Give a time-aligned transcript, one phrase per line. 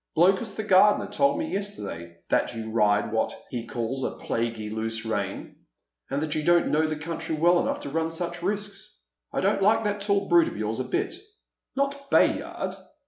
[0.17, 4.67] "Blokus, the gardener, told me yesterday that you ride with what he calls a' plaguey
[4.71, 5.57] loose rein,'
[6.09, 8.97] and that you don't know the country well enough to run such risks.
[9.31, 11.13] I don't like that tall brute of yours a bit.""
[11.75, 12.75] Not Bayard